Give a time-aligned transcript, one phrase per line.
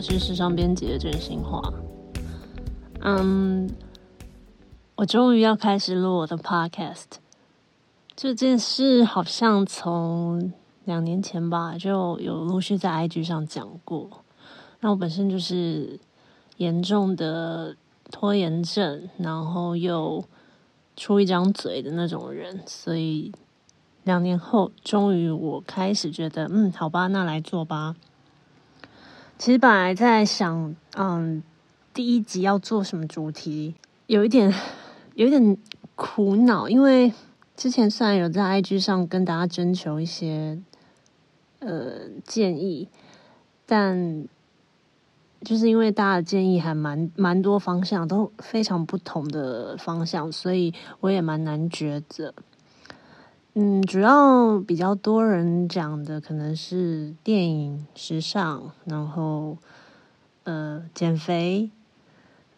[0.00, 1.60] 是时尚编辑的真心话。
[3.00, 3.70] 嗯，
[4.96, 7.06] 我终于要开始录我的 podcast。
[8.14, 10.52] 这件事好像从
[10.84, 14.08] 两年前吧就有陆续在 IG 上讲过。
[14.80, 15.98] 那我本身就是
[16.58, 17.76] 严重的
[18.10, 20.22] 拖延症，然后又
[20.96, 23.32] 出一张嘴的那种人，所以
[24.04, 27.96] 两年后终于我开始觉得，嗯，好吧，那来做吧。
[29.40, 31.42] 其实本来在想，嗯，
[31.94, 33.74] 第一集要做什么主题，
[34.06, 34.52] 有一点，
[35.14, 35.56] 有一点
[35.94, 37.10] 苦恼，因为
[37.56, 40.60] 之前虽然有在 IG 上跟大家征求一些，
[41.60, 42.86] 呃，建议，
[43.64, 44.26] 但
[45.40, 52.34] 就是因为大家的建议还蛮蛮多方向，都非常不同的方向，所以我也蛮难抉择。
[53.54, 59.58] 嗯，主要比较多人讲的可能是电影、时尚，然后
[60.44, 61.68] 呃减肥，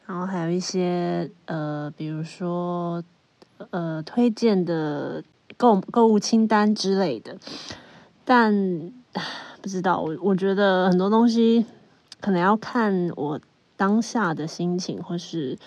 [0.05, 3.03] 然后还有一些呃，比如说
[3.70, 5.25] 呃推荐的
[5.57, 7.39] 购购物清单之类的。
[8.27, 8.93] 但
[9.63, 11.65] 不知道，我我觉得很多东西
[12.20, 13.41] 可能要看我
[13.79, 15.59] 当下的心情，或是。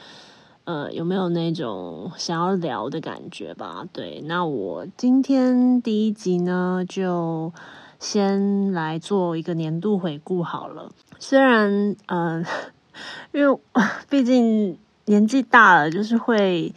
[0.66, 3.86] 呃，有没有那种想要聊的感觉吧？
[3.94, 7.54] 对，那我今天第一集呢，就
[8.00, 10.92] 先来做一个年度回顾好了。
[11.20, 12.44] 虽然，嗯，
[13.32, 13.60] 因为
[14.10, 16.74] 毕竟年纪大了，就是会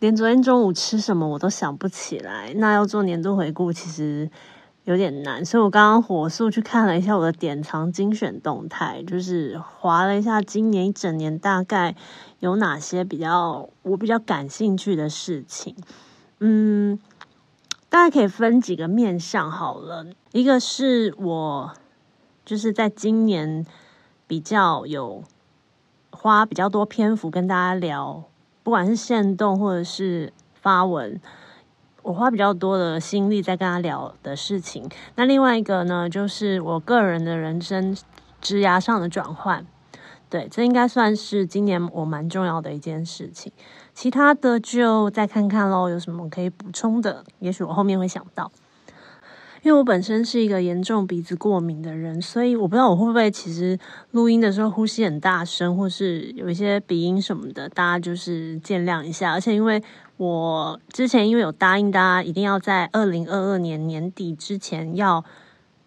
[0.00, 2.52] 连昨天中午吃什么我都想不起来。
[2.56, 4.30] 那要做年度回顾，其实
[4.84, 11.94] 有点难，所以我刚刚火速去看了一下我的典藏精选动态，就是划了一下今年一整年大概。
[12.40, 15.76] 有哪些比较我比较感兴趣的事情？
[16.38, 16.98] 嗯，
[17.90, 20.06] 大概可以分几个面向好了。
[20.32, 21.74] 一个是我
[22.46, 23.66] 就是在今年
[24.26, 25.22] 比较有
[26.10, 28.24] 花比较多篇幅跟大家聊，
[28.62, 31.20] 不管是线动或者是发文，
[32.02, 34.88] 我花比较多的心力在跟他聊的事情。
[35.16, 37.96] 那另外一个呢，就是我个人的人生
[38.40, 39.66] 枝芽上的转换。
[40.28, 43.52] 对，这应该算是今年我蛮重要的一件事情。
[43.92, 47.24] 其他的就再看看喽，有什么可以补充的？
[47.40, 48.50] 也许我后面会想到。
[49.62, 53.78] 因为我本身是一个严重鼻子过敏的人，所以我不知道我会不会其实
[54.12, 59.32] 录音的时候呼吸很大声，或是有一些鼻音什么的，大家就是见谅一下。
[59.32, 59.82] 而且因为
[60.20, 65.24] 我之前因为有答应大家一定要在二零二二年年底之前要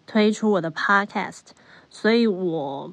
[0.08, 1.42] 推出我的 podcast，
[1.88, 2.92] 所以我。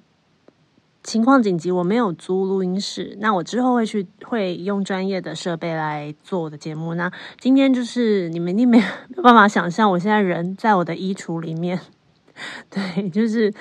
[1.04, 3.18] 情况紧急，我没有租录音室。
[3.20, 6.94] 那我之后会去会用专业的设备来做我的节目。
[6.94, 11.82] 那今天就是你们一定没有办法想象，我现在人在我的衣橱里面，
[12.70, 13.52] 对，就是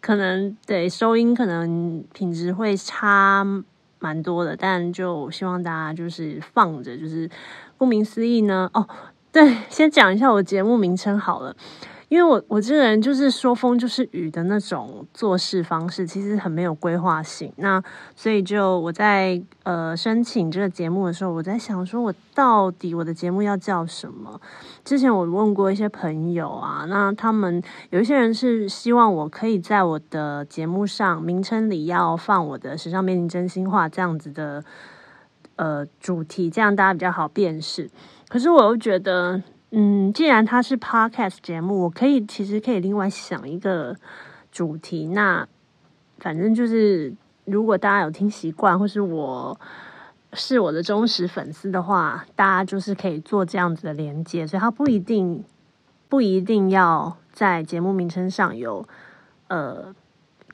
[0.00, 3.44] 可能对收音可能品质会差
[3.98, 7.28] 蛮多的，但就希望大家就是放着，就是
[7.76, 8.70] 顾名思义呢。
[8.74, 8.86] 哦，
[9.32, 11.54] 对，先讲一下我节目名称好了。
[12.08, 17.52] 因为我我这个人就是说风就是雨的那种做事方式，其实很没有规划性。
[17.56, 17.82] 那
[18.16, 24.40] 所以就我在呃申请这个节目的时候，我在想说，我到底我的节目要叫什么？
[24.84, 34.64] 之前我问过一些朋友啊，那他们有一些人是希望我可以在我的节目上名称里要放我的时尚编辑真心话这样子的
[35.56, 37.90] 呃主题，这样大家比较好辨识。
[38.28, 39.42] 可是我又觉得。
[39.70, 43.94] 嗯，既然它是 podcast 节目，我可以其实可以另外想一个
[44.50, 45.08] 主题。
[45.08, 45.46] 那
[46.18, 47.12] 反正就是，
[47.44, 49.60] 如果大家有听习惯，或是我
[50.32, 54.46] 是我的忠实粉丝的话，大家就是可以做这样子的连接。
[54.46, 55.44] 所以它不一定
[56.08, 58.88] 不一定要在节目名称上有
[59.48, 59.94] 呃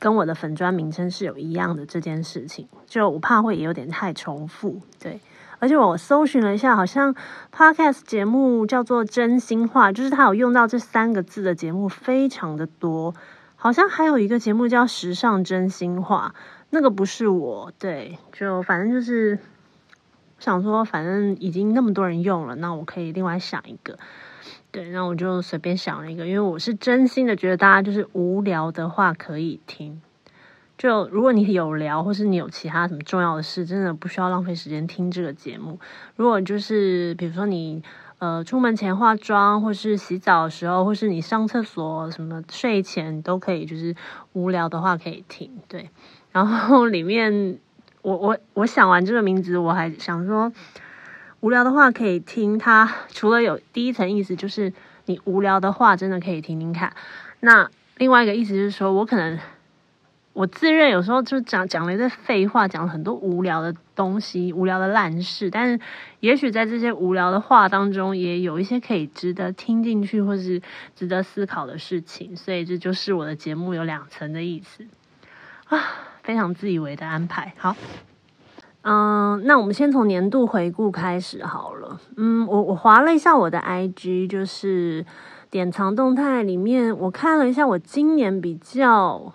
[0.00, 5.20] 跟我的粉砖名称是有一样的这件事情，就我怕会有点太重复，对。
[5.64, 7.14] 而且我搜寻了一下，好像
[7.50, 13.14] podcast 节目叫做“真心话”，就是他有用到这三个字的节目非常的多。
[13.56, 16.34] 好像还有一个节目叫“时尚真心话”，
[16.69, 17.72] 那个不是我。
[17.78, 19.38] 对，就反正就是
[20.38, 23.99] 想说，反正已经那么多人用了，那我可以另外想一个。
[24.70, 30.02] 对，那我就随便想了一个，因为我是真心的觉得大家就是无聊的话可以听。
[30.84, 35.81] 就如果你有聊，或是你有其他什么重要的事，真的不需要浪费时间听这个节目。
[36.14, 37.82] 如果就是比如说你
[38.19, 43.96] 呃出门前化妆，或是洗澡的时候，或是你上厕所什么睡前都可以，就是
[44.34, 45.50] 无聊的话可以听。
[45.69, 45.88] 对，
[46.32, 47.58] 然后里面
[48.02, 50.52] 我我我想完这个名字，我还想说
[51.40, 52.58] 无聊的话可以听。
[52.58, 54.70] 它除了有第一层意思，就是
[55.06, 56.92] 你无聊的话真的可以听听看。
[57.40, 59.38] 那另外一个意思就是说我可能。
[60.34, 65.78] 我自认有时候就讲讲了一堆废话，讲了很多无聊的东西、无聊的烂事，但是
[66.19, 70.60] 也许在这些无聊的话当中，也有一些可以值得听进去或是
[70.96, 72.36] 值得思考的事情。
[72.36, 74.84] 所以这就是我的节目有两层的意思
[75.69, 75.78] 啊，
[76.25, 77.54] 非常自以为的安排。
[77.56, 77.76] 好，
[78.82, 82.00] 嗯，那我们先从年度回顾开始好了。
[82.16, 85.06] 嗯，我我划了一下我的 IG，就是
[85.48, 89.32] 典藏动态里面，我看了一下我今年比较。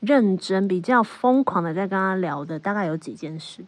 [0.00, 3.64] 认真比较疯狂的在跟他聊的大概有几件事。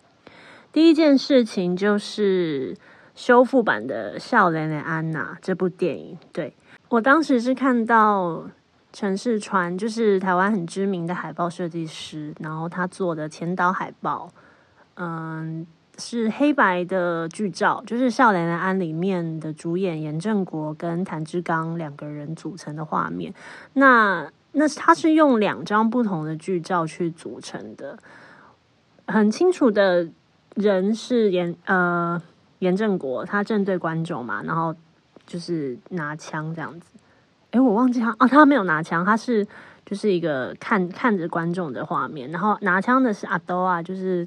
[0.72, 2.76] 第一件事情就是
[3.14, 6.16] 修复版的《笑脸的安娜》这部电影。
[6.32, 6.54] 对
[6.88, 8.48] 我当时是看到
[8.92, 14.28] 陈世川，就是台湾很知名的海报设计师，然后他做的前导海报，
[14.94, 15.66] 嗯，
[15.98, 23.34] 是黑白的剧照，就是《笑脸的安》里面的主演严正国跟谭志刚两个人组成的画面。
[23.72, 27.96] 那那它是用两张不同的剧照去组成的，
[29.06, 30.08] 很清楚的
[30.56, 32.20] 人是严呃
[32.58, 34.74] 严正国，他正对观众嘛，然后
[35.24, 36.90] 就是拿枪这样子。
[37.52, 39.46] 诶，我忘记他哦，他没有拿枪，他是
[39.86, 44.26] 就是一个看看着观众的画面，然后拿枪的是阿兜啊，就是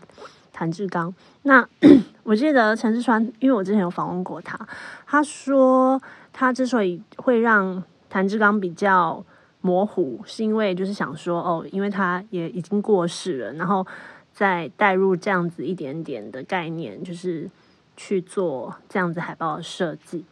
[0.53, 1.13] 谭志刚。
[1.41, 1.67] 那
[2.23, 4.57] 我记得陈志川，因为我之前有访问过他，
[5.05, 9.21] 他说他之所以会让谭志刚比较。
[9.65, 13.87] 模糊是因为就是想说哦，因为他也已经过世了，然后
[14.33, 17.49] 再带入这样子一点点的概念，就是
[17.95, 20.25] 去做这样子海报的设计。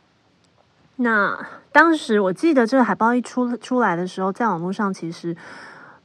[0.98, 5.34] 那当时我记得这个海报一出出来的时候，在网络上其实，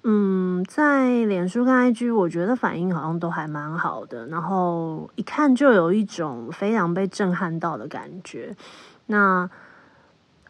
[0.05, 8.55] 嗯，在脸书跟 IG，我觉得反应好像都还蛮好的，然后一看就有一种非常被震撼到的感觉。
[9.06, 9.50] 那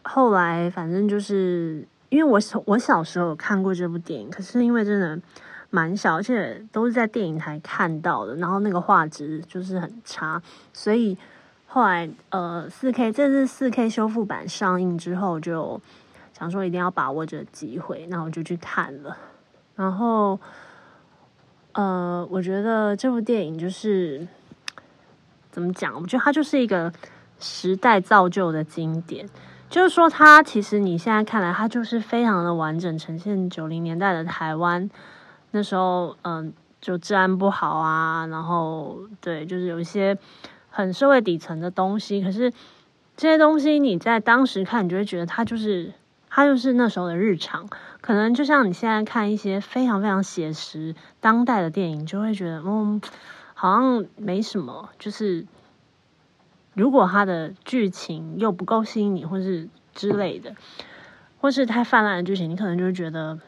[0.03, 1.87] 后来反正就是。
[2.09, 5.19] 因为我小我小时候看过这部电影，可是因为真的
[5.69, 11.17] 蛮小，而且都是在电影台看到的，然后那个画质就是很差，所以
[11.65, 15.81] 后来呃四 K 这是四 K 修复版上映之后，就
[16.33, 19.17] 想说一定要把握这个机会，那我就去看了。
[19.75, 20.39] 然后
[21.73, 24.25] 呃，我觉得这部电影就是
[25.51, 25.93] 怎么讲？
[26.01, 26.91] 我觉得它就是一个
[27.39, 29.27] 时代造就的经典。
[29.69, 34.89] 就是说，它其实你现在看来，它就是非常的完整，呈现九零年代的台湾。
[35.51, 40.17] 那时候，嗯，就治安不好啊，然后对，就是有一些
[40.69, 42.23] 很社会底层的东西。
[42.23, 42.51] 可是
[43.17, 45.91] 这些东西你在当时看，你就会觉得它就是
[46.29, 47.67] 它就是那时候的日常。
[47.99, 53.01] 可能就像你现在看一些非常非常写实当代的电影，就会觉得嗯，
[53.53, 55.45] 好像没什么，就是。
[56.77, 60.55] 如果它的剧情又不够吸引你，或是之类的，
[61.41, 63.39] 或是太泛滥的剧情，你可能就会觉得，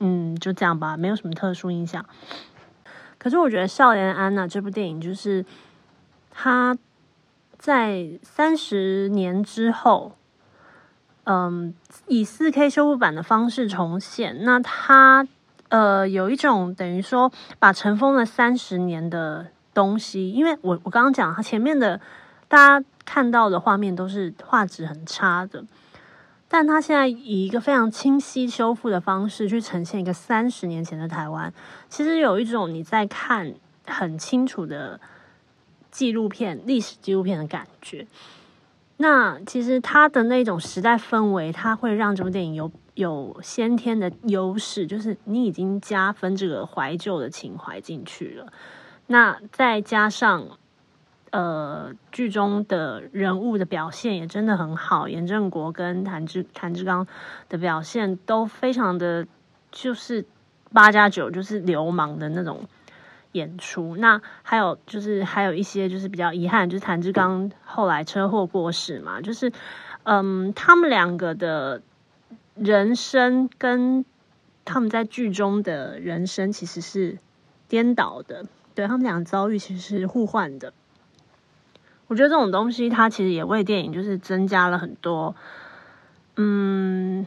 [0.00, 2.04] 嗯，就这样吧，没有什么特殊印象。
[3.16, 5.46] 可是我觉得《少年安娜》这部电影，就是
[6.30, 6.76] 它
[7.56, 10.12] 在三十年之后，
[11.24, 11.74] 嗯，
[12.06, 14.44] 以四 K 修复版的方式重现。
[14.44, 15.26] 那它
[15.70, 21.98] 呃，有一种等于说把尘封了三十年的东西，因为我我刚刚讲它前面的。
[22.48, 25.64] 大家看到的画面都是画质很差的，
[26.48, 31.52] 但他现在以一个非常清晰修复的方式去呈现一个三十年前的台湾，
[31.88, 33.54] 其实有一种你在看
[33.86, 35.00] 很清楚的
[35.90, 38.06] 纪录片、历史纪录片的感觉。
[38.98, 48.52] 那其实它的那种时代氛围，它会让这部电影有有先天的优势，就是你已经加分这个怀旧的情怀进去了。
[49.08, 50.46] 那再加上。
[51.34, 57.08] 呃，剧中的人物的表现也真的很好，严正国跟谭志谭志刚
[57.48, 59.26] 的表现都非常的，
[59.72, 60.24] 就是
[60.72, 62.68] 八加九，就是流氓的那种
[63.32, 63.96] 演出。
[63.96, 69.50] 那还有就是还有一些就是比较遗憾，就是谭志刚后来车祸过世嘛，就是
[70.04, 71.82] 嗯，他们两个的
[72.54, 74.04] 人生跟
[74.64, 77.18] 他们在剧中的人生其实是
[77.66, 78.44] 颠倒的，
[78.76, 80.72] 对他们俩遭遇其实是互换的。
[82.06, 85.34] 我觉得这种东西，它其实也为电影就是增加了很多，
[86.36, 87.26] 嗯，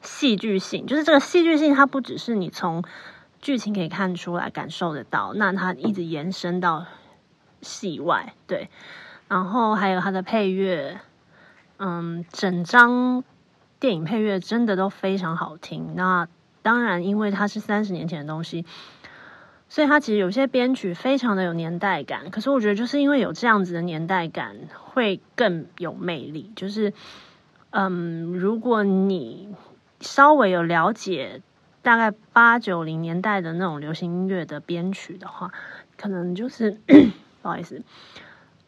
[0.00, 0.86] 戏剧性。
[0.86, 2.84] 就是这个戏剧性，它不只是你从
[3.40, 6.86] 剧情可以看出来、感受得到，那它一直延伸到
[7.60, 8.70] 戏外，对。
[9.26, 11.00] 然后还有它的配乐，
[11.78, 13.24] 嗯，整张
[13.80, 15.94] 电影配乐真的都非常好听。
[15.96, 16.28] 那
[16.62, 18.64] 当然，因为它是三十年前的东西。
[19.68, 26.50] 所以它其实有些编曲非常的有年代感，可是我觉得就是因为有这样子的年代感，会更有魅力。
[26.56, 26.92] 就是，
[27.70, 29.48] 嗯，如果你
[30.00, 31.42] 稍微有了解
[31.82, 35.52] 大概八九零年代的那种流行音乐的编曲的话，
[35.96, 36.80] 可能就是
[37.42, 37.82] 不好意思，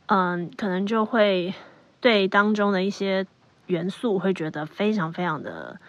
[0.06, 1.54] 嗯，可能就会
[2.00, 3.26] 对当中的一些
[3.66, 5.80] 元素会觉得非常非常的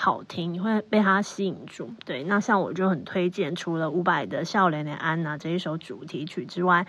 [0.00, 1.92] 好听，你会被它吸引住。
[2.06, 6.86] 对，那像我就很推荐，除了伍佰的《笑脸的安娜》这一首主题曲之外，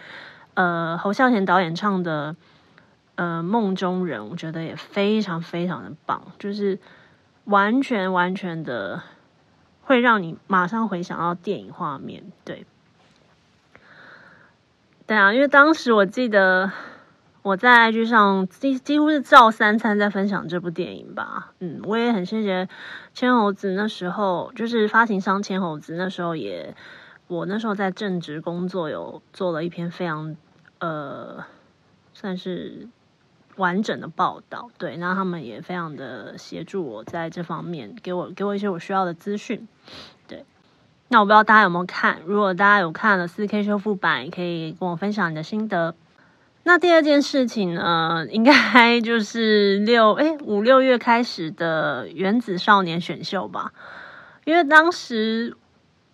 [0.53, 2.35] 呃，侯孝贤导演唱的。
[3.15, 6.79] 呃，梦中人我觉得也非常非常的棒，就是
[7.43, 9.03] 完全完全的
[9.83, 12.23] 会让你马上回想到电影画面。
[12.43, 12.65] 对，
[15.05, 16.71] 对啊，因为当时我记得
[17.41, 21.53] 我在 IG 上几几乎是照三餐在分享这部电影吧。
[21.59, 22.67] 嗯，我也很谢谢
[23.13, 26.75] 千猴子那时候，就是发行商千猴子那时候也，
[27.27, 30.35] 我那时候在正职工作，有做了一篇非常
[30.79, 31.43] 呃，
[32.13, 32.87] 算是。
[33.57, 39.67] 完整的报道，对，那他们也非常的协助我在这方面，给我给我一些我需要的资讯，
[40.25, 40.45] 对。
[41.09, 45.93] 那我不知道大家有没有看，如果大家有看了四 K 修复版，也可以跟我分享你的心得。
[46.63, 53.73] 那第二件事情呢， 应该就是六哎五六月开始的原子少年选秀吧，
[54.45, 55.55] 因为当时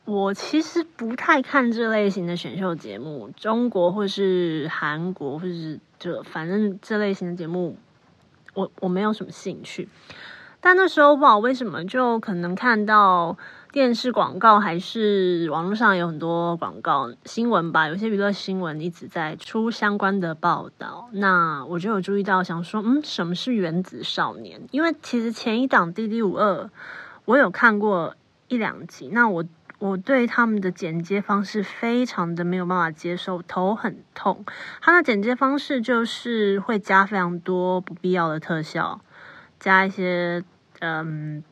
[0.06, 5.80] 我其实不太看这类型的选秀节目，中国或是韩国或是。
[6.00, 7.76] 就反正这类型的节目，
[8.54, 9.90] 我我没有什么兴趣。
[10.62, 13.36] 但那时候不知道为什么，就可能看到
[13.78, 21.08] 电视广告，还是网络上有很多广告新闻吧，有些娱乐新闻一直在出相关的报道。
[21.12, 24.60] 那我就有注意到，想说，嗯，什么是原子少年？
[24.72, 26.64] 因为其实前一档《滴滴五二》，
[27.26, 28.16] 我有看过
[28.48, 29.10] 一两集。
[29.10, 29.46] 那我。
[29.80, 34.44] 我对他们的剪接方式非常的没有办法接受，头很痛。
[34.82, 39.00] 他的剪接方式就是会加非常多不必要的特效，
[39.60, 40.44] 加一些
[40.80, 41.44] 嗯，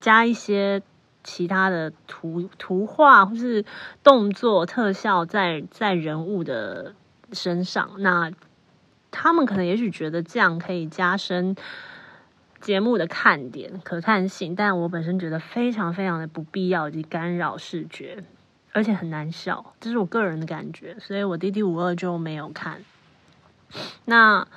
[0.00, 0.80] 加一些
[1.28, 3.64] 其他的图图画或是
[4.02, 6.94] 动作特效在在人物的
[7.32, 7.90] 身上。
[7.98, 8.32] 那
[9.10, 11.54] 他们可能也许觉得这样可以加深。
[12.60, 18.24] 节目的看点、可看性，但我本身觉得非常非常的不必要以及干扰视觉，
[18.72, 22.82] 而且很难笑，这是我个人的感觉，所以我弟弟五二就没有看。
[24.06, 24.48] 那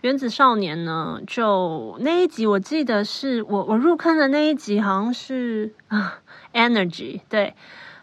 [0.00, 1.20] 原子少年呢？
[1.26, 6.20] 就那一集，我记得是我我入坑的那一集，好像是啊
[6.52, 7.54] ，Energy，对，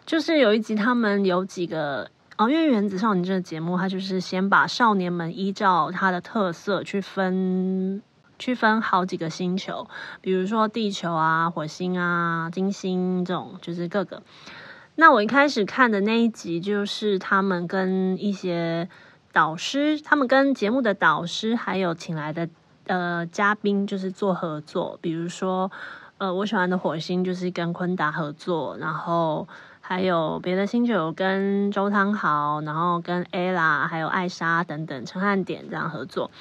[0.05, 8.01] 就是有一集他们有几个哦，因为原子少年这个节目，它就是先把少年们依照他的特色去分。
[8.39, 9.87] 区分好几个星球，
[10.21, 14.21] 比如说地球啊、火星啊、金星这种，就是各个。
[14.93, 18.87] 那我一开始看的那一集，就是他们跟一些
[19.37, 22.49] 导师，他们跟节目的导师，还有请来的
[22.87, 24.97] 呃嘉宾，就是做合作。
[24.99, 25.71] 比如说，
[26.17, 29.47] 呃，我喜欢的火星就是跟昆达合作，然后
[29.79, 36.31] 还有别的星球跟周汤豪，然后跟 ella 还有艾莎等等陈汉典这样合作。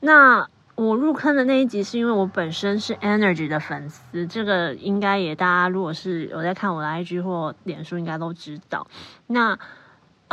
[0.00, 8.86] 那我入坑的那一集是因为我本身是 Energy 的粉丝，这个应该也大家如果是有在看我的 IG 或脸书，应该都知道。
[9.26, 9.58] 那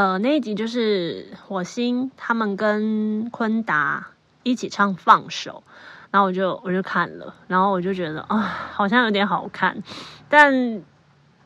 [0.02, 4.08] 呃那一集就是火星他们跟昆达
[4.42, 5.62] 一起唱放手，
[6.10, 9.84] 然后我就我就看了，然后我就觉得啊好像有点好看，
[10.28, 10.82] 但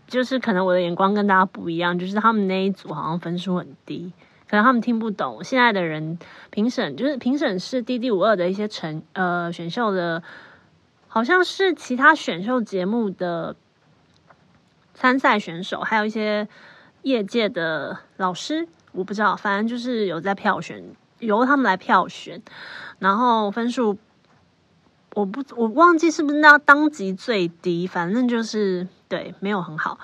[0.07, 4.13] 就是可能我的眼光跟大家不一样，就是他们那一组好像分数很低。
[4.47, 6.17] 可能他们听不懂现在的人
[6.50, 10.24] 评审，就是评审是 D D 五二的一些成呃选秀的，
[11.09, 13.57] 好像是其他选秀节目的
[14.93, 16.47] 参赛选手，还有一些
[17.05, 20.83] 业界的老师，我不知道，反正就是有在票选，
[21.19, 22.41] 由他们来票选，
[22.97, 23.95] 然后分数
[25.13, 30.00] 我不我忘记是不是那当级最低，反正就是对没有很好。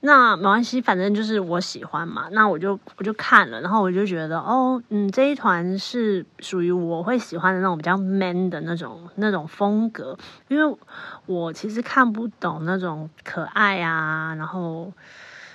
[0.00, 10.18] 那没关系，反正就是我喜欢嘛，那我就我就看了，然后我就觉得哦，嗯，这一团是属于我会喜欢的那种比较 man 的那种那种风格，
[10.48, 10.76] 因为
[11.24, 14.92] 我其实看不懂那种可爱啊，然后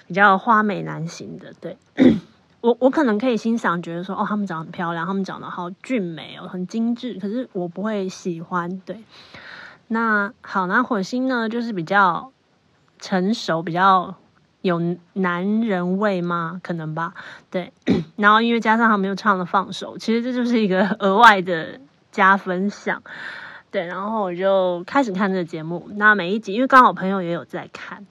[0.07, 1.77] 比较花美男型的，对
[2.61, 8.79] 我我可能可以欣赏，觉得说哦，他们长得很漂亮，他们长得好俊美哦，很精致，可是我不会喜欢。
[8.85, 9.03] 对，
[9.89, 12.31] 那好，那火星呢，就是比较
[12.99, 14.15] 成熟，比较。
[14.63, 14.81] 有
[15.13, 16.59] 男人味吗？
[16.61, 17.13] 可能吧。
[17.49, 17.71] 对，
[18.17, 21.79] 然后因为加上他们又唱了放手，其实这就是一个额外的
[22.11, 23.01] 加分项。
[23.71, 25.87] 对，然后我就开始看这个节目。
[25.93, 28.05] 那每一集，因为刚好朋友也有在看，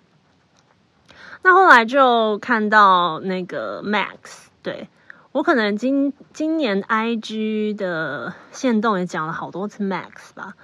[1.47, 4.49] 那后来就看到那个 Max。
[4.65, 4.89] 对
[5.31, 10.55] 我可能今今年 IG 的线动也讲了好多次 Max 吧。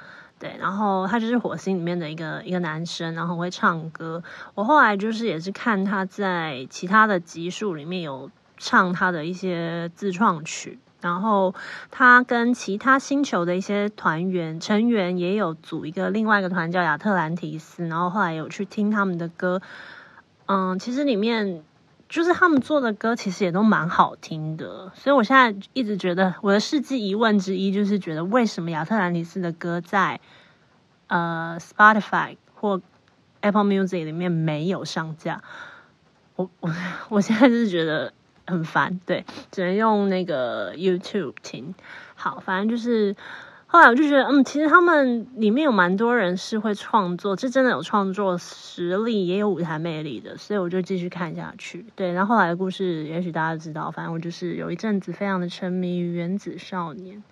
[0.40, 4.24] 对，然后他就是火星里面的一个一个男生，然后会唱歌。
[4.56, 11.54] 我后来就是也是看他在其他的集数里面有唱他的一些自创曲，然后
[11.92, 19.62] 他跟其他星球的一些团员成员也有组一个另外一个团叫亚特兰提斯，然后后来有去听他们的歌。
[20.46, 21.62] 嗯，其实里面
[22.08, 24.90] 就是他们做的歌，其实也都蛮好听的。
[24.94, 30.20] 所以我现在一直觉得我的世纪疑问之一，就是觉得为什么亚特兰蒂斯的歌在
[31.06, 32.80] 呃 Spotify 或
[33.40, 35.42] Apple Music 里面没有上架？
[36.36, 36.70] 我我
[37.08, 38.12] 我现在就是觉得
[38.46, 41.74] 很烦，对，只能用那个 YouTube 听。
[42.14, 43.16] 好，反正就是。
[43.72, 51.86] 后来我就觉得，嗯，其实他们里面有蛮多人是会创作，这真的有创作实力，也有舞台魅力的，所以我就继续看下去。
[51.96, 57.24] 对，然后后来的故事，也许大家知道，反正我就是有一阵子非常的沉迷于原子少年。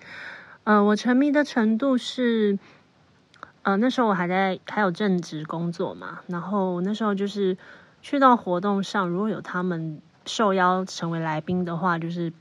[0.64, 2.59] 嗯，我沉迷的程度是，
[3.61, 7.59] 呃，那时候我还在还有正职工作嘛，然后那时候就是
[8.00, 12.32] 去到活动上，如果有他们受邀成为来宾的话，就是。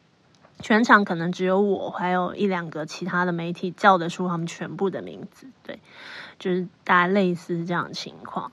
[0.62, 5.80] 全场可能只有我，还有一两个其他的媒体叫得出他们全部的名字，对，
[6.38, 8.52] 就是大概类似这样情况。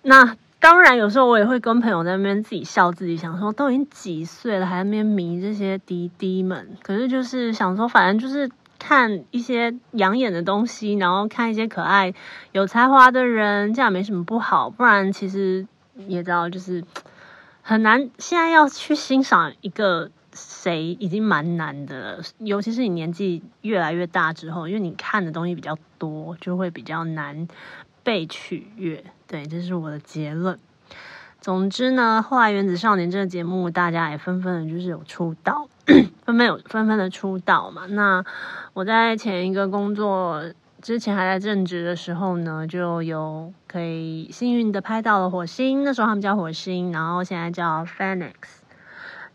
[0.00, 6.76] 那当然，有时候我也会跟朋友在那边自己笑，自己想说，都已经几岁了，还在那边迷这些滴滴们。
[6.82, 12.14] 可是就是想说，反正就是看一些养眼的东西，然后看一些可爱、
[12.52, 14.70] 有才华的人，这样没什么不好。
[14.70, 15.66] 不然其实
[16.06, 16.82] 也知道，就是
[17.60, 18.08] 很难。
[18.18, 20.10] 现在要去欣赏一个。
[20.34, 27.46] 谁已经蛮难的，尤其是你年纪越来越大之后，因为你看的东西比较多，就会比较难
[28.02, 29.04] 被取悦。
[29.26, 30.58] 对，这是我的结论。
[31.40, 35.68] 总之呢，后来《原子少年》这个节目，大家也纷纷的就是有出道，
[36.24, 37.86] 纷纷有纷纷的出道嘛。
[37.86, 38.24] 那
[38.74, 40.42] 我在前一个工作
[40.80, 48.61] 之前还在正职的时候呢，就有可以幸运的拍到了火星，那时候他们叫火星，然后现在叫 Phoenix。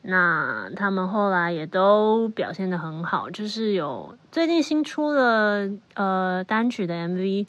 [0.10, 7.46] 那他们后来也都表现的很好，就是有最近新出了呃单曲的 MV，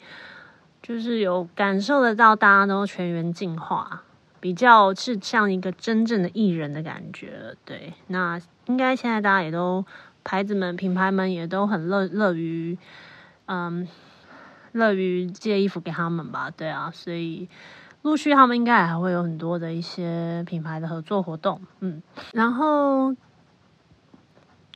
[0.81, 4.03] 就是有感受得到大家都全员进化，
[4.41, 7.55] 比较是像一个真正的艺人的感觉。
[7.63, 9.85] 对，那应该现在大家也都
[10.25, 12.77] 牌子们、品牌们也都很乐乐于，
[13.45, 13.87] 嗯，
[14.73, 16.51] 乐于借衣服给他们吧。
[16.51, 17.47] 对啊，所以。
[18.01, 23.13] 陆续他们应该还会有很多的一些品牌的合作活动，嗯，然后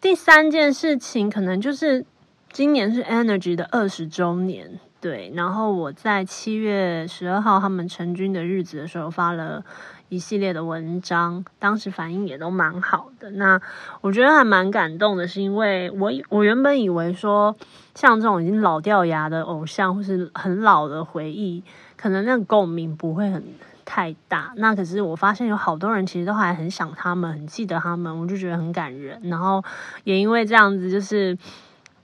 [0.01, 2.05] 第三件事情可能就是
[2.51, 9.63] 今年是 Energy 的二十周年，对，然后我在七月十二号他们成军的日子的时候发了
[10.09, 13.31] 一系列的文章，当时反应也都蛮好的。
[13.31, 13.59] 那
[14.01, 17.55] 我觉得还蛮感动的，是因为我我原本以为说
[17.95, 21.63] 像这种已经老掉牙的偶像或是很老的回忆。
[22.03, 23.41] 可能那个共鸣不会很
[23.85, 29.17] 太大，那可是我发现有好多人其实都还很想他们，很记得他们，我就觉得很感人。
[29.23, 29.63] 然后
[30.03, 31.37] 也因为这样子，就是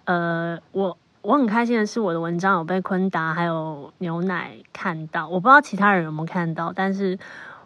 [0.06, 7.20] 呃，我我很开心的是，我的文章有被昆达还有牛奶看到，我不知道其他人有没有看到，但是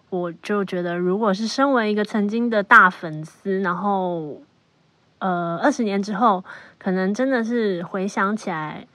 [0.09, 4.41] 我就觉得，如果是身为一个曾经的大粉丝，然后
[5.19, 6.43] 呃，二十年之后，
[6.79, 8.87] 可能真的是回想起来。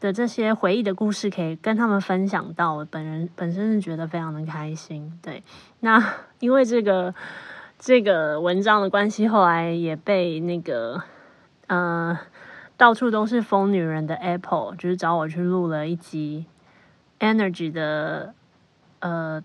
[0.00, 2.72] 的这些回忆的故事，可以跟他们分享到。
[2.72, 5.12] 我本人本身是觉得非常的开心。
[5.20, 5.42] 对，
[5.80, 6.00] 那
[6.38, 7.12] 因为这个
[7.78, 11.02] 这个文章的关系，后来也被那个
[11.66, 12.16] 呃
[12.76, 16.46] 到处都是疯女人的 Apple，就是找我去录了一集
[17.18, 18.32] Energy 的
[19.00, 19.42] 呃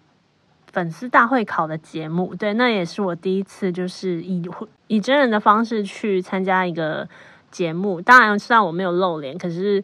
[0.71, 2.35] 粉丝大会考的节目。
[2.35, 4.47] 对，那也是我第一次就是以
[4.85, 7.09] 以真人的方式去参加一个
[7.49, 7.99] 节目。
[7.99, 9.83] 当然，虽然我没有露脸，可是。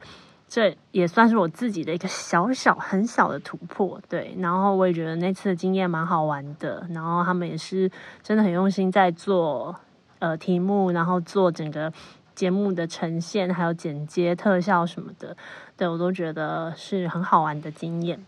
[0.52, 4.36] 这也算是我自己的一个小小很小的突破，对。
[4.40, 6.88] 然后我也觉得那次的经验蛮好玩的。
[6.90, 7.92] 然后他们也是
[8.24, 9.76] 真的很用心在做
[10.18, 11.94] 呃题目，然后做整个
[12.34, 15.38] 节目的呈现，还有剪接、特效什么的，
[15.78, 18.26] 对我都觉得是很好玩的经验。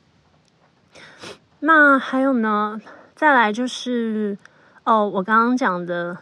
[1.62, 2.80] 那还有呢？
[3.16, 4.38] 再来就是
[4.84, 6.18] 哦，我刚刚讲的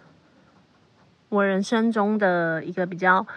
[1.28, 3.28] 我人生中的一个比较。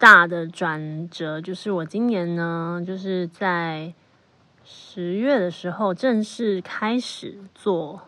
[0.00, 3.92] 大的转折就是我今年呢，就是在
[4.64, 8.00] 十月的时候正式开始做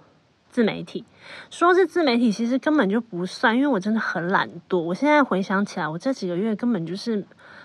[0.48, 1.05] 自媒体。
[1.50, 4.78] 说是自媒体，其实根本就不算，因为我真的很懒惰。
[4.78, 7.22] 我现在回想起来，我这几个月根本就是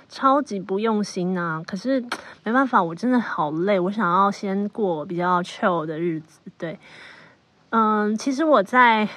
[0.09, 1.63] 超级不用心呐。
[1.65, 2.03] 可是
[2.43, 6.41] 没办法，我真的好累，我想要先过比较 chill 的日子。
[6.57, 6.77] 对，
[7.69, 9.07] 嗯，其实我在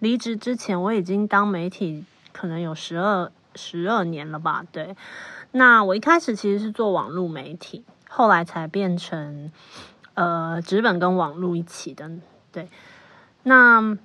[0.00, 3.32] 离职之前，我已经当媒体可能有十二。
[3.58, 4.64] 十二年了吧？
[4.70, 4.94] 对，
[5.50, 9.50] 那我一开始其实是做网络媒体，后来才变成
[10.14, 12.08] 呃纸本跟网络一起的。
[12.52, 12.68] 对，
[13.42, 13.98] 那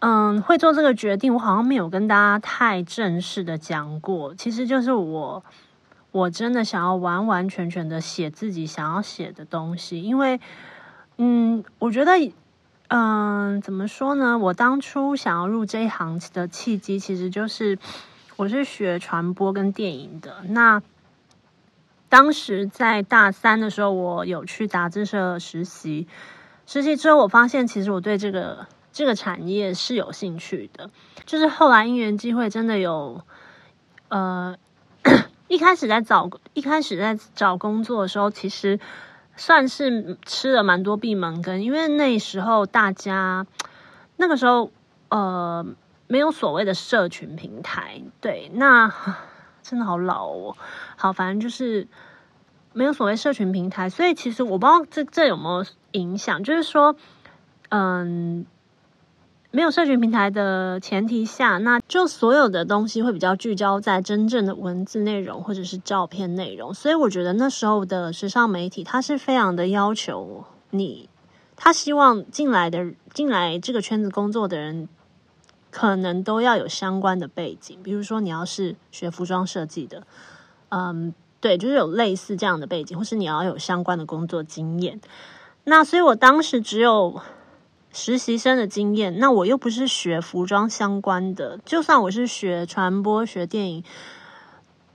[0.00, 4.34] 嗯，会做这个决定，我好像没有跟大家太正式的讲过。
[4.34, 5.44] 其实就是我
[6.10, 10.40] 我真的想要完完全全的写自己想要写的东西，因为
[11.18, 12.12] 嗯，我觉得
[12.88, 14.36] 嗯，怎么说呢？
[14.36, 17.78] 我当初想要入这一行的契机，其实就是
[18.40, 20.36] 我是学传播跟电影的。
[20.48, 20.80] 那
[22.08, 26.08] 当时在大三的时候，我有去杂志社实习。
[26.64, 30.88] 实习之后，我发现其实我对这个这个产业是有兴趣的。
[31.26, 33.20] 就是后来因缘机会，真的有
[34.08, 34.56] 呃，
[35.48, 38.80] 一开始在找一开始在找工作的时候，其实
[39.36, 43.46] 算是吃了蛮多闭门羹，因为那时候大家
[44.16, 44.70] 那个时候
[45.10, 45.66] 呃
[46.10, 48.92] 没有所谓的社群平台，对，那
[49.62, 50.56] 真的好老哦。
[50.96, 51.88] 好，反正就是
[52.72, 55.64] 没有所谓社群平台，所以其实我不知道这这有没有。
[55.92, 56.94] 影响就是说，
[57.70, 58.46] 嗯，
[59.50, 66.72] 没有社群平台的前提下，那就所有的东西会比较聚焦在真正的文字内容或者是照片内容。
[66.72, 71.08] 所以我觉得那时候的时尚媒体，它是非常的要求你，
[71.56, 74.88] 他希望进来的进来这个圈子工作的人，
[75.70, 80.06] 可能都要有相关的背景，比如说你要是学服装设计的，
[80.70, 85.00] 嗯，对，就是有类似这样的背景，或是你要有相关的工作经验。
[85.64, 87.20] 那所以，我当时只有
[87.92, 89.18] 实习生的经验。
[89.18, 93.84] 那我又不是学服装相关的，就算我是学传播、学电影，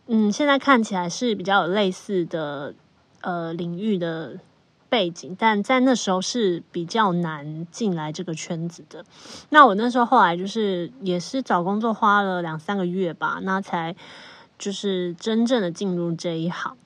[0.07, 2.73] 嗯，现在看起来是比较有类似的
[3.21, 4.39] 呃领域的
[4.95, 9.03] 背景，但在那时候是比较难进来这个圈子的。
[9.49, 13.95] 那我那时候后来就是也是找工作花了两三个月吧，那才
[14.57, 16.77] 就是真正的进入这一行。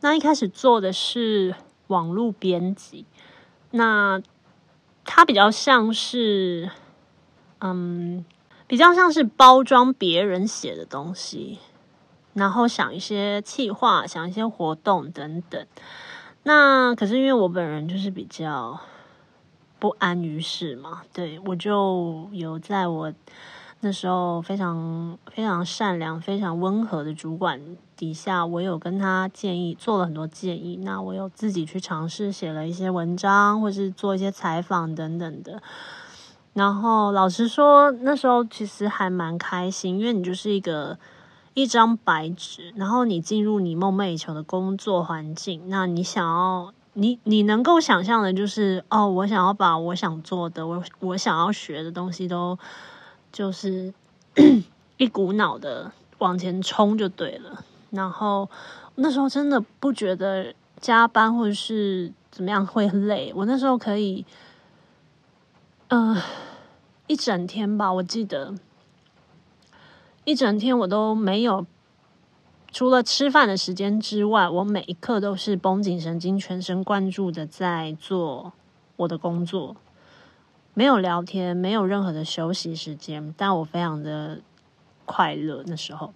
[0.00, 1.54] 那一开始做的是。
[1.88, 3.06] 网络编辑，
[3.70, 4.20] 那
[5.06, 6.70] 它比较像是，
[7.62, 8.26] 嗯，
[8.66, 11.58] 比较像是包装别人写的东西，
[12.34, 15.66] 然后想一些企划，想一些活动等等。
[16.42, 18.80] 那可是因为我本人就是比较
[19.78, 23.12] 不安于世嘛，对我就有在我。
[23.80, 27.60] 那时候非常非常善良、非常温和的主管
[27.96, 30.80] 底下，我有跟他建议，做了很多建议。
[30.82, 35.62] 那我有自己去尝试写了一些文章，或是做一些采访等等的。
[36.54, 40.98] 然后老实说，那时候其实还蛮开心，因为你就是一个
[41.60, 45.62] 一张白纸，然后你进入你梦寐以求的工作环境。
[45.66, 52.58] 那你想要，你你能够想象的，就是哦，我想要把我想做的，我我想要学的东西都。
[53.30, 53.92] 就是
[54.96, 58.48] 一股脑的往前冲就对了，然后
[58.94, 64.24] 那时候真的不觉得加班或者是怎么样会累，我那时候可以，
[65.88, 66.16] 嗯，
[67.06, 68.54] 一整天吧，我记得
[70.28, 71.64] 一整天我都没有，
[72.70, 78.52] 除了吃饭的时间之外，我每一刻都是绷紧神经，全神贯注的在做
[78.96, 79.74] 我的工作。
[80.74, 84.40] 没有聊天，没有任何的休息时间，但我非常的
[85.06, 86.12] 快乐那时候。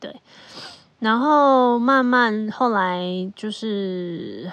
[0.00, 0.20] 对，
[0.98, 4.50] 然后慢慢后来就是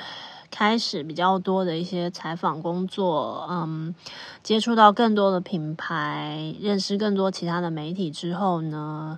[0.59, 3.95] 开始比较多的一些采访工作，嗯，
[4.43, 9.17] 接触到更多的品牌，认识更多其他的媒体之后呢。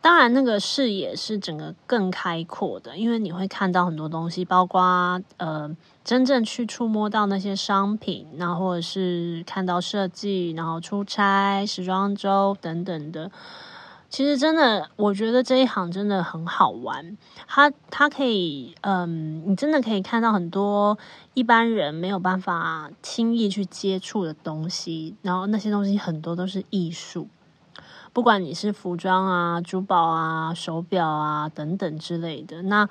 [0.00, 5.68] 当然，那个视野是整个更开阔的，因为你会看到很多东西，包括呃，
[6.04, 13.32] 真正去触摸到那些商品，然后或者是看到设计，然后出差、时装周等等的。
[14.08, 17.16] 其实真的，我觉得这一行真的很好玩。
[17.46, 20.96] 它它可以，嗯，你真的可以看到很多
[21.34, 27.28] 一般人没有办法轻易去接触的东西，然后那些东西很多都是艺术。
[28.12, 32.88] 不管你是服装啊、珠宝啊、手表啊等等之类的，那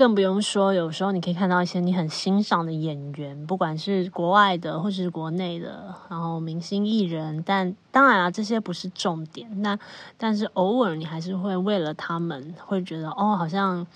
[0.00, 7.42] 更不用说，有时候你可以看到一些你很欣赏的演员，不管是国外的或是国内的，然后明星艺人。
[7.44, 9.60] 但当然啊，这些不是重点。
[9.60, 9.78] 那
[10.16, 13.86] 但是偶尔你还是会为了他们，会觉得哦，好像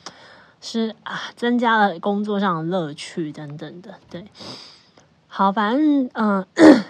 [0.61, 3.95] 是啊，增加了工作上的乐趣等等的。
[4.11, 4.27] 对，
[5.27, 6.47] 好，反正嗯，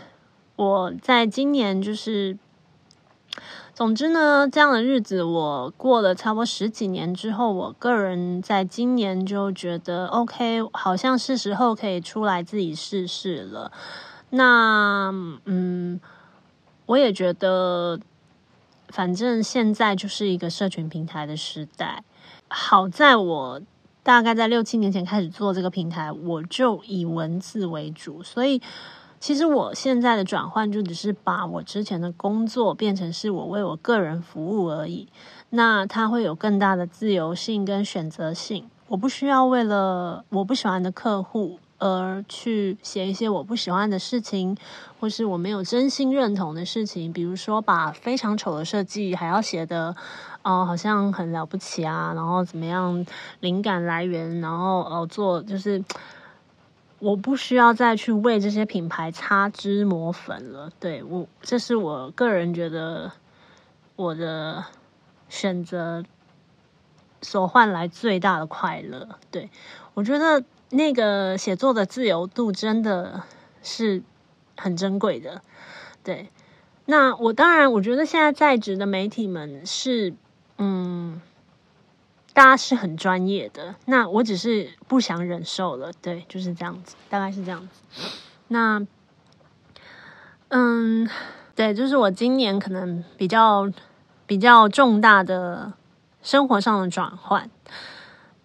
[0.56, 2.36] 我在今年就是。
[3.74, 13.72] 总之呢，这样的日子我过了差不多十几年之后，我个人在今年就觉得 OK，好像是时候可以出来自己试试了。
[14.30, 15.12] 那
[15.44, 16.00] 嗯，
[16.86, 17.98] 我也觉得
[18.88, 22.04] 反正现在就是一个社群平台的时代。
[22.48, 23.60] 好在我
[24.04, 28.62] 大概在六七年前开始做这个平台，我就以文字为主，所以
[29.24, 35.08] 其实我现在的转换就只是把我之前的工作变成是我为我个人服务而已。
[35.48, 41.58] 那它会有更大的自由性跟选择性，我不需要为了我不喜欢的客户。
[41.78, 44.56] 而去写一些我不喜欢的事情，
[45.00, 49.96] 或是我没有真心认同的事情，比如说把非常丑的设计还要写的，
[50.42, 53.04] 哦，好像很了不起啊，然后怎么样
[53.40, 55.82] 灵感来源，然后呃做就是
[57.04, 60.70] 我不需要再去为这些品牌擦脂抹粉了。
[60.80, 63.12] 对我，这是我个人觉得
[63.96, 64.64] 我的
[65.28, 66.02] 选择
[67.20, 69.18] 所换来最大的快乐。
[69.30, 69.50] 对
[69.94, 70.42] 我觉得。
[70.70, 73.22] 那个写作的自由度真的
[73.62, 74.02] 是
[74.56, 75.40] 很珍贵的，
[76.02, 76.30] 对。
[76.86, 80.14] 那我当然，我觉得现在在职的媒体们是，
[80.58, 81.20] 嗯，
[82.34, 83.74] 大家是很专业的。
[83.86, 87.80] 那我只是不想忍受了，对，就是这样子，大概是这样子。
[88.48, 88.86] 那，
[90.48, 91.08] 嗯，
[91.54, 93.72] 对，就是我今年可能比较
[94.26, 95.72] 比较重大的
[96.20, 97.48] 生活上的转换。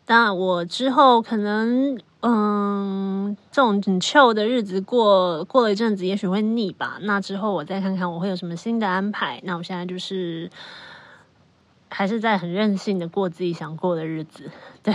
[0.05, 1.99] 当然，我之后可能。
[2.21, 6.97] 嗯，这种很臭的日子过过了一阵子，也许会腻吧。
[7.03, 9.39] 那之后我再看看我会有什么新的安排。
[9.45, 10.49] 那我现在就是
[11.89, 14.51] 还是在很任性的过自己想过的日子。
[14.81, 14.93] 对，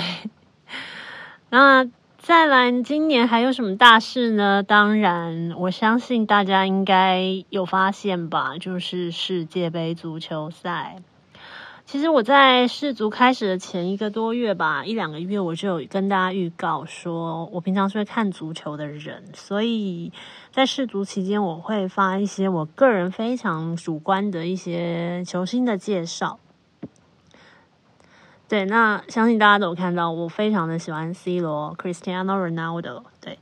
[1.51, 1.87] 那
[2.19, 4.63] 再来，今年还有什么大事呢？
[4.63, 10.97] 当然，我相信大家应该有发现吧，就是世界杯足球赛。
[11.85, 20.11] 其实我在世足开始的前一个多月吧，一两个月我就有跟大家预告说，我平常是会看足球的人，所以
[20.51, 26.39] 在世足期间我会发一些我个人非常主观的一些球星的介绍。
[28.49, 33.03] 对，那相信大家都有看到，我非常的喜欢 C 罗，Cristiano Ronaldo。
[33.21, 33.39] 对，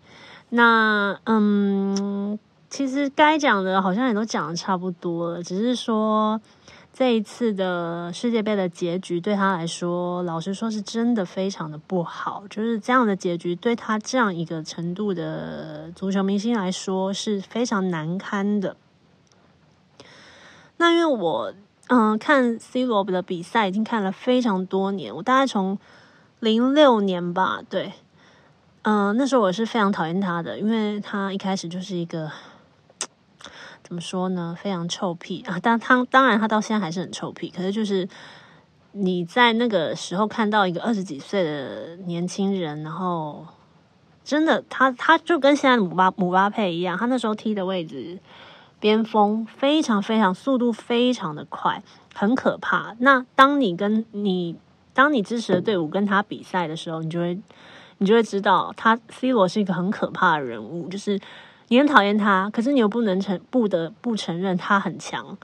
[0.50, 2.38] 那嗯，
[2.70, 6.40] 其实该讲的好像也都讲的差不多了，只是说。
[6.94, 12.44] 这一次的世界杯的结局对他来说，老实说是真的非常的不好。
[12.50, 18.76] 就是这样的结局，对他这样一个程度的足球明星来说是非常难堪的。
[20.76, 21.54] 那因为我
[21.94, 25.78] 嗯看 C 罗的比赛已经看了非常多年，我大概从
[26.40, 27.92] 零六年吧，对，
[28.80, 32.30] 嗯那时候我是非常讨厌他的，因为他一开始就是一个。
[33.84, 34.56] 怎么说呢？
[34.58, 35.58] 非常臭屁啊！
[35.62, 37.50] 但他当然，他到现在还是很臭屁。
[37.54, 38.08] 可是，就是
[38.92, 43.46] 你在那个时候看到一个二十几岁的年轻人，然后
[44.24, 48.18] 真的，他他就跟现在姆巴姆巴佩一样，他那时候踢的位置
[48.82, 52.94] 边锋，非常非常速度非常的快，很可怕。
[52.98, 54.56] 那当你跟你
[54.92, 57.38] 当你支持的队伍跟他比赛的时候，你就会
[57.98, 61.18] 你就会知道，他 C 罗是一个很可怕的人物，就是。
[61.68, 65.38] 你很讨厌他，可是你又不能承不得不承认他很强，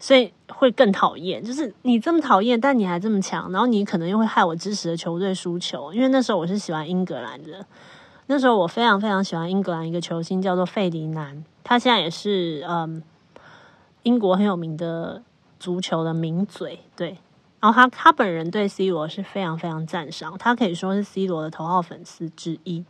[0.00, 1.44] 所以会更讨厌。
[1.44, 5.94] 就是你这么讨厌，但你还这么强，然后你可能又会害我支持的球队输球。
[5.94, 7.64] 因为那时候我是喜欢英格兰的，
[8.30, 13.02] 那时候我非常非常喜欢英格兰一个球星叫做费迪南，他现在也是嗯
[14.02, 15.22] 英国很有名的
[15.58, 16.78] 足球的名嘴。
[16.94, 17.16] 对，
[17.58, 22.84] 然后他他本人对 C 罗是非常非常赞赏，他可以说是 C 罗的头号粉丝之一。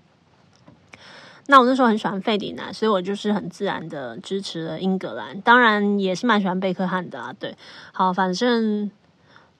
[1.47, 5.41] 那我那时候很喜欢费迪南，所以我就是很自然的支持了英格兰。
[5.41, 7.33] 当然也是蛮喜欢贝克汉的啊。
[7.33, 7.57] 对，
[7.93, 8.91] 好，反正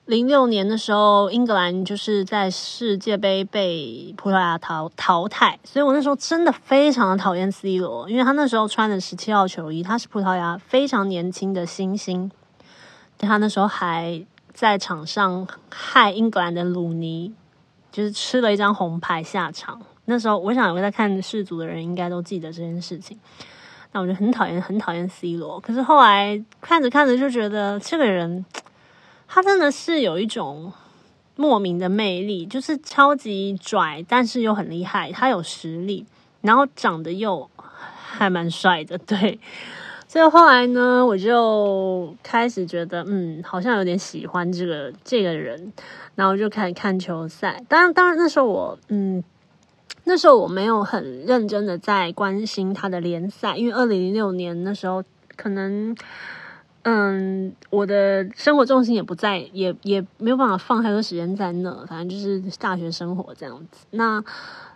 [0.09, 12.31] 零六年的时候，英格兰就是在世界杯被葡萄牙淘淘汰，所以我那时候真的非常的讨厌 C 罗，因为他那时候穿的十七号球衣，他是葡萄牙非常年轻的新星，
[13.19, 17.31] 他那时候还在场上害英格兰的鲁尼，
[17.91, 19.79] 就是吃了一张红牌下场。
[20.05, 23.15] 那时候，我想我在看世足的人应该都记得这件事情。
[23.91, 25.59] 那我就很讨厌，很讨厌 C 罗。
[25.59, 28.45] 可是后来看着看着就觉得，这个人
[29.29, 30.73] 他真的是有一种
[31.35, 35.11] 莫名的魅力，就是超级拽，但是又很厉害。
[35.11, 36.05] 他有实力，
[36.41, 39.39] 然后长得又还蛮帅的，对。
[40.07, 45.71] 所以后来呢，我就开始觉得，嗯，好像有点喜欢这个这个人。
[46.15, 47.63] 然后就开始看球赛。
[47.69, 49.23] 当然，当然那时候我，嗯。
[50.05, 55.03] 那时候我没有很认真的在关心他的联赛，因为二零零六年那时候
[55.35, 55.95] 可能
[56.83, 63.85] 嗯，我的生活重心也不在，也也没有办法放太多时间在那，反正就是大学生活这样子。
[63.91, 64.23] 那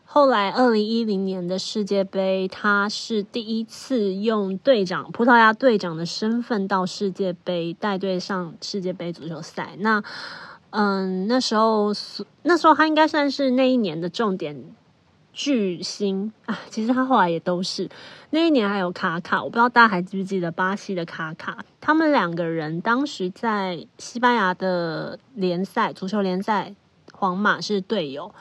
[0.03, 9.75] 后来二零一零年的世界杯，他是第一次用队长葡萄牙队长的身份到世界杯带队上世界杯足球赛。
[9.79, 10.03] 那
[10.71, 11.93] 嗯，那时候
[12.43, 14.63] 那时候他应该算是那一年的重点。
[15.33, 17.89] 巨星啊，其实他后来也都是。
[18.29, 21.65] 那一年还有卡卡，我不知道大家还记不记得巴西的卡卡。
[21.81, 26.75] 他们两个人当时在西班牙的联赛足球联赛，
[27.11, 28.33] 皇马是队友，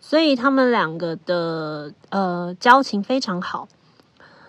[0.00, 3.66] 所以他们两个的呃交情非常好。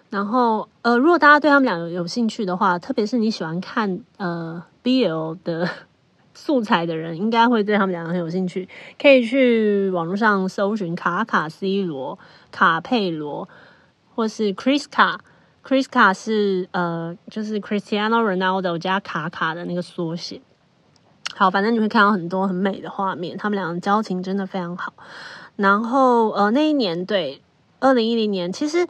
[0.10, 5.70] 然后呃，如果大家对他们两个有兴趣的话，特别是你喜欢看呃 BL 的。
[6.36, 8.70] 素材的人应该会对他们两个很有兴趣，
[9.02, 12.20] 可以去网络上搜寻卡卡 C 罗、
[12.52, 13.50] 卡佩罗，
[14.14, 15.22] 或是 Chris 卡。
[15.68, 20.40] Chris 卡是呃，就是 Cristiano Ronaldo 加卡卡的那个缩写。
[21.34, 24.94] 好，反正你会看到很多很美的画面，他们两个交情真的非常好。
[25.56, 27.42] 然后呃，那一年对
[27.80, 28.86] 二零一零年，其实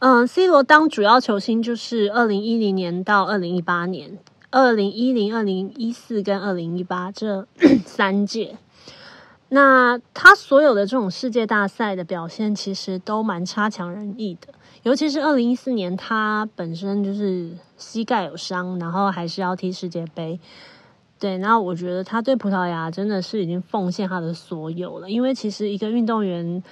[0.00, 4.18] 嗯，C 罗当主要球星就是二零一零年到二零一八年。
[4.54, 7.44] 二零一零、二零一四跟二零一八这
[7.84, 8.56] 三届，
[9.48, 14.54] 那他所有的这种世界大赛的表现，其实都蛮差强人意的。
[14.84, 20.38] 尤其是二零一四年，他本身就是膝盖有伤，然后还是要踢世界杯。
[21.18, 25.10] 对，那我觉得他对葡萄牙真的是已经奉献他的所有了。
[25.10, 26.62] 因为其实一个运动员。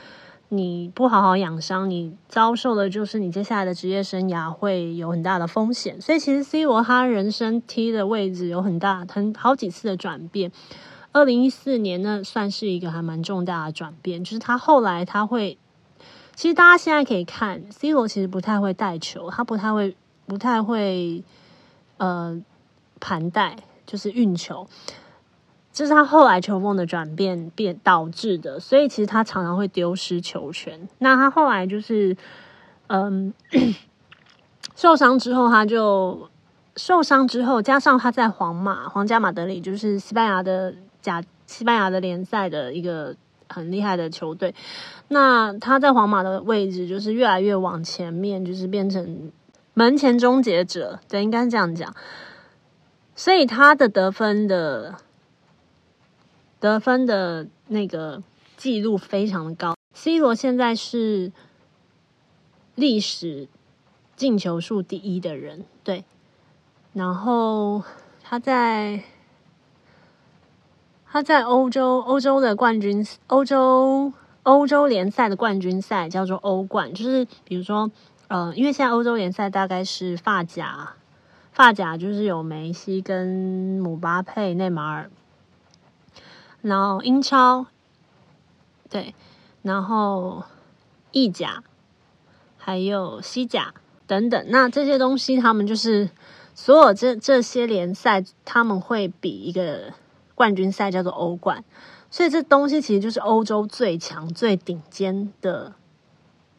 [0.55, 5.99] 你不好好养伤，你遭受的就是你接下来的职业生涯会有很大的风险。
[5.99, 10.53] 所以其实 C 罗他人生踢的位置有很大很好几次的转变。
[11.13, 15.57] 二零一四年呢，算是一个还蛮重大的转变，就是他后来他会，
[16.35, 21.25] 其实大家现在可以看 C 罗其实不太会带球，他不太会不太会
[21.97, 22.39] 呃
[23.01, 24.67] 盘带，就是运球。
[25.73, 30.87] 这是他后来球风的转变变导致的，所以其实他常常会丢失球权。
[30.99, 32.15] 那他后来就是，
[32.89, 33.33] 嗯，
[34.77, 36.29] 受伤之后他就
[36.77, 43.17] 受伤之后，加上他在皇马皇家马德里，就是西班牙的甲西班牙的联赛的一个
[43.49, 44.55] 很厉害的球队。
[45.09, 49.33] 那他在皇马的位置就是越来越往前面，就是变成
[49.73, 51.95] 门前终结者，对，应该是这样讲。
[53.17, 54.97] 所以他的得分的。
[56.63, 58.23] 得分的那个
[58.57, 61.33] 记录非常的高，C 罗现在是
[62.77, 63.49] 历史
[64.15, 66.05] 进球数第一的人，对。
[66.93, 67.83] 然后
[68.23, 69.03] 他在
[71.11, 74.13] 他在欧洲欧洲的冠军欧洲
[74.45, 77.91] 欧洲联赛的冠军赛叫做欧冠，就是比如说
[78.29, 80.93] 呃，因为现在欧洲联赛大概是发甲
[81.51, 83.27] 发甲就是有梅西跟
[83.83, 85.11] 姆巴佩、内马尔。
[86.63, 87.67] 然后英超，
[88.89, 89.15] 对，
[89.63, 90.45] 然后
[91.11, 91.65] 意甲，
[92.57, 93.75] 还有西甲
[94.07, 96.09] 等等，那这些东西他们就是
[96.55, 99.93] 所有这这些联赛，他们会比一个
[100.37, 101.65] 冠军赛叫做欧冠，
[102.11, 105.73] 所以这东西其实就是欧洲最强、最顶尖的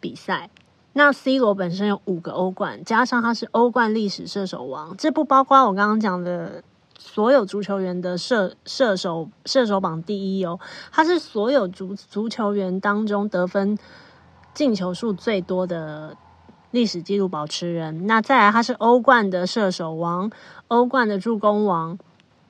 [0.01, 0.49] 比赛。
[0.91, 6.61] 那 C 罗本身有五个欧冠，加上他是欧冠历史射手王，这不包括我刚刚讲的。
[7.05, 10.57] 所有足球员的射射手射手榜第一哦，
[10.89, 13.77] 他是所有足足球员当中得分
[14.53, 16.15] 进球数最多的
[16.71, 18.07] 历史纪录保持人。
[18.07, 20.31] 那再来，他是欧冠的射手王，
[20.69, 21.99] 欧冠的助攻王。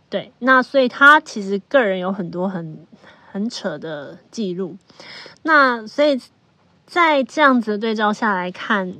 [0.07, 2.85] 对，那所以他其实个人有很多很
[3.31, 4.77] 很扯的记录。
[5.41, 6.21] 那所以
[6.85, 8.93] 在这样子的对照下来看。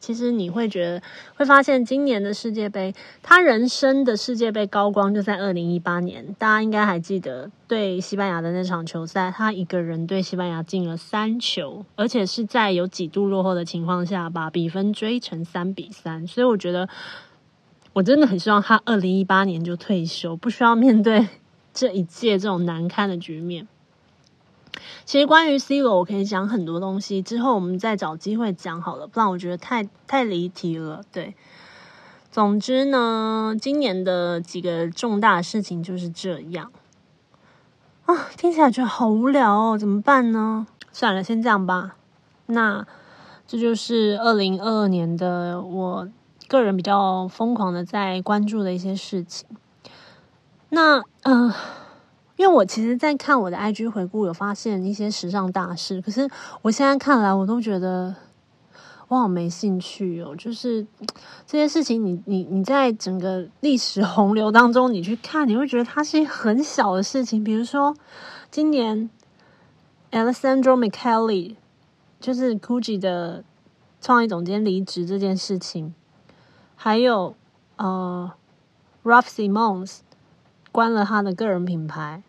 [0.00, 1.02] 其实你会觉得，
[1.36, 6.34] 会发现今年的世界杯，他人生的世界杯高光就在二零一八年。
[6.38, 16.26] 大家应该还记得，对西班牙的那场球赛，他一个人对西班牙进了三球，而且是在有几度落后的情况下，把比分追成三比三。
[16.26, 16.88] 所以我觉得，
[17.92, 21.26] 我真的很希望他二零一八年就退休，不需要面对
[21.74, 23.66] 这一届这种难堪的局面。
[25.04, 31.02] 其实关于 C 罗，我可以讲很多东西，之后我们再找机会讲好了，不然我觉得太太离题了。
[31.10, 31.34] 对，
[32.30, 36.70] 总之呢，今年的几个重大事情就是这样
[38.06, 40.66] 啊，听起来觉得好无聊哦，怎么办呢？
[40.92, 41.96] 算了，先这样吧。
[42.46, 42.86] 那
[43.46, 46.08] 这就是二零二二年的我
[46.48, 49.46] 个人比较疯狂的在关注的一些事情。
[50.70, 51.52] 那嗯。
[52.38, 56.00] 因为我其实，在看我的 IG 回顾，有发现一些时尚大事。
[56.00, 56.30] 可是
[56.62, 58.14] 我现在看来，我都觉得，
[59.08, 60.36] 我好没兴趣哦。
[60.36, 60.86] 就是
[61.44, 67.42] 这些事情，你你你在整个历史洪流当中，你去看，你会觉得它是很小的事情。
[67.42, 67.92] 比如说，
[68.52, 69.10] 今年
[70.12, 71.56] Alessandro Michele
[72.20, 73.42] 就是 Gucci 的
[74.00, 75.92] 创意总监离职这件事情，
[76.76, 77.34] 还有
[77.74, 78.30] 呃
[79.02, 79.98] Ralph Simons
[80.70, 82.22] 关了他的个人品牌，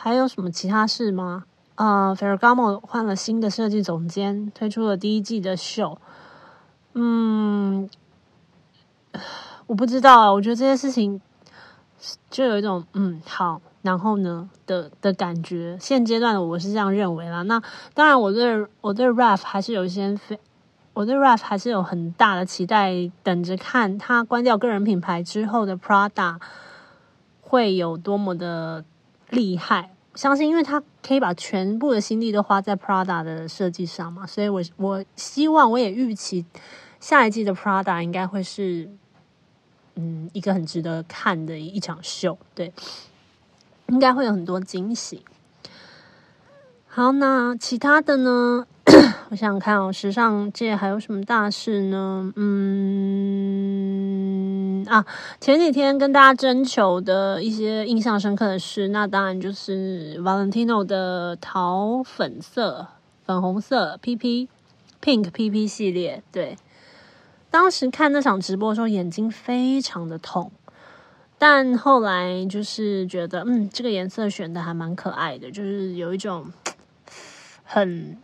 [0.00, 1.42] 还有什么其他事吗？
[1.74, 5.98] 呃，Ferragamo 换了新的设计总监，推出了第一季的秀。
[6.94, 7.90] 嗯，
[9.66, 11.20] 我不知道啊，我觉得这些事情
[12.30, 15.76] 就有一种嗯好，然后呢的的感觉。
[15.80, 17.42] 现阶段的我是这样认为啦。
[17.42, 17.60] 那
[17.92, 20.38] 当然，我对我对 Raf 还是有一些非，
[20.94, 26.36] 我对 Raf 还是有很大的期待，等着看他关掉个人品牌之后的 Prada
[27.40, 28.84] 会有多么的
[29.30, 29.90] 厉害。
[30.14, 36.44] 相信，因为他可以把全部的心力都花在 Prada 的设计上嘛，所以我我希望，我也预期
[36.98, 38.90] 下一季的 Prada 应该会是，
[39.94, 42.72] 嗯，一个很值得看的一场秀，对，
[43.86, 45.24] 应该会有很多惊喜。
[46.88, 48.66] 好，那其他的呢？
[49.30, 52.32] 我想看哦，时尚界还有什么大事呢？
[52.34, 54.27] 嗯
[54.86, 55.04] 啊，
[55.40, 62.86] 前几天跟大家征求的一些印象深刻的事，那当然就是 Valentino 的桃粉色、
[63.24, 64.48] 粉红色 PP
[65.02, 66.22] Pink PP 系列。
[66.30, 66.56] 对，
[67.50, 70.52] 当时看那场直播的时候，眼睛非常的痛，
[71.38, 76.52] 但后来就是觉得，嗯，这个颜色选的还蛮可爱的，就是有一种
[77.64, 78.18] 很。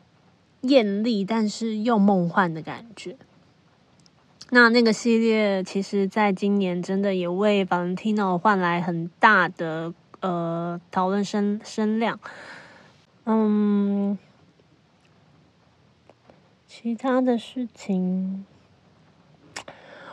[0.66, 3.18] 艳丽但是又梦幻的感觉。
[4.54, 12.20] 那那个系列，其实在今年真的也为 Valentino 换来很大的呃讨论声声量。
[13.24, 14.16] 嗯，
[16.68, 18.46] 其他的事情，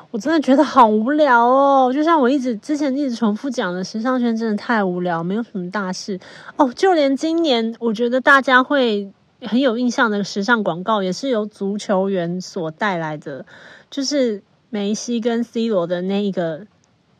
[0.10, 1.94] 我真的觉得好无聊哦。
[1.94, 6.20] 就像我一直之前一直重复讲的，时尚圈真的太无聊，没有什么大事
[6.56, 6.74] 哦。
[6.74, 9.14] 就连今年，我觉得大家会。
[9.44, 13.44] 很有印象的时尚广告，也是由足球员所带来的，
[13.92, 16.66] 就是梅西跟 C 罗的那一个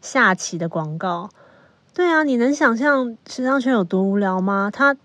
[0.02, 1.30] 下棋的广告。
[1.94, 4.72] 对啊，你能想象时尚圈有多无聊吗？
[4.74, 4.98] 他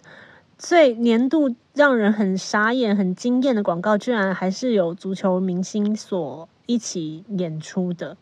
[0.57, 8.17] 最年度让人很傻眼、很惊艳的广告，居然还是有足球明星所一起演出的。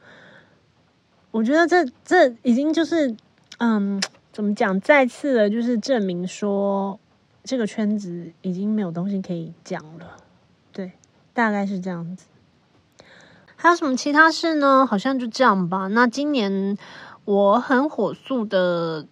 [1.30, 3.14] 我觉得这这已经就是，
[3.58, 4.80] 嗯，怎么讲？
[4.80, 6.98] 再次的，就是证明说。
[7.46, 10.16] 这个圈子已经没有东西可以讲了，
[10.72, 10.92] 对，
[11.34, 12.24] 大概是这样子。
[13.64, 14.86] 还有什么其他事呢？
[14.86, 15.86] 好像就这样吧。
[15.86, 16.76] 那今年
[17.24, 19.06] 我很火速的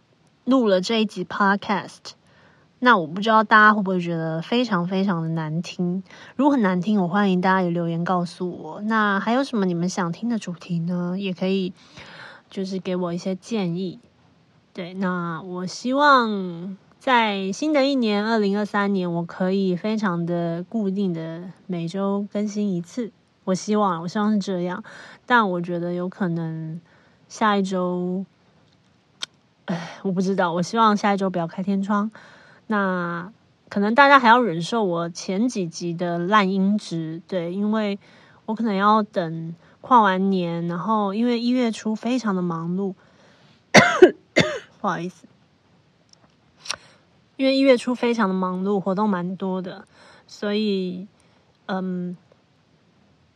[0.44, 2.12] 录了这一集 Podcast，
[2.80, 6.03] 那我不知道大家会不会觉得非常非常的难听？
[6.36, 8.82] 如果很难听，我欢迎大家有留言告诉我。
[8.82, 11.16] 那还有什么你们想听的主题呢？
[11.18, 11.72] 也可以
[12.50, 14.00] 就是给我一些建议。
[14.74, 16.76] 对，那我希望。
[16.98, 23.11] 在新的一年，二零二三年，我可以非常的固定的每周更新一次。
[23.45, 24.82] 我希望，我希望是这样。
[25.26, 26.80] 但我觉得有可能
[27.28, 28.24] 下一周，
[29.66, 30.53] 哎，我不知道。
[30.53, 32.11] 我希望下一周不要开天窗。
[32.66, 33.32] 那
[33.68, 37.99] 可能大家还要忍受我前几集的烂音质，对，因为
[38.47, 42.95] 我可能要等跨完年，然后因为一月初非常的忙碌，
[44.80, 45.26] 不好意思。
[47.36, 49.86] 因为一月初非常的忙碌，活动蛮多的，
[50.28, 51.09] 所以
[51.66, 52.16] 嗯，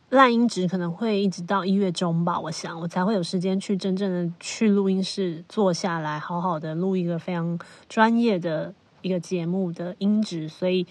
[0.09, 2.39] 烂音质可能会一直到一月中吧。
[2.39, 10.47] 我想我才会有时间去真正的去录音室坐下来，好好的录一个非常专业的一个节目的音质。
[10.47, 10.87] 所以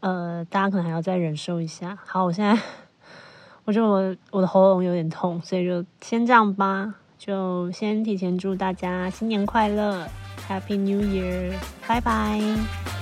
[0.00, 1.96] 呃，大家可能还要再忍受一下。
[2.04, 2.60] 好，我现在
[3.64, 6.94] 我觉得我我的喉咙有点痛，所以就先这样吧。
[7.18, 10.08] 就先提前祝大家新年快乐
[10.48, 11.52] ！Happy New Year！
[11.86, 12.99] 拜拜。